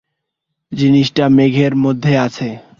[0.71, 2.47] জিনিসটা মেঘের মধ্যে আছে।